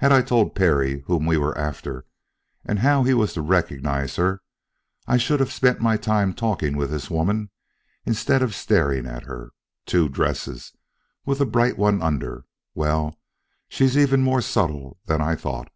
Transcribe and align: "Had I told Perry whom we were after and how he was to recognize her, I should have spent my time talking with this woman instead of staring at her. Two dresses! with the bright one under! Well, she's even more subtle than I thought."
"Had 0.00 0.12
I 0.12 0.20
told 0.20 0.54
Perry 0.54 1.00
whom 1.06 1.24
we 1.24 1.38
were 1.38 1.56
after 1.56 2.04
and 2.66 2.80
how 2.80 3.04
he 3.04 3.14
was 3.14 3.32
to 3.32 3.40
recognize 3.40 4.16
her, 4.16 4.42
I 5.06 5.16
should 5.16 5.40
have 5.40 5.50
spent 5.50 5.80
my 5.80 5.96
time 5.96 6.34
talking 6.34 6.76
with 6.76 6.90
this 6.90 7.08
woman 7.08 7.48
instead 8.04 8.42
of 8.42 8.54
staring 8.54 9.06
at 9.06 9.22
her. 9.22 9.52
Two 9.86 10.10
dresses! 10.10 10.74
with 11.24 11.38
the 11.38 11.46
bright 11.46 11.78
one 11.78 12.02
under! 12.02 12.44
Well, 12.74 13.18
she's 13.66 13.96
even 13.96 14.20
more 14.20 14.42
subtle 14.42 14.98
than 15.06 15.22
I 15.22 15.34
thought." 15.34 15.72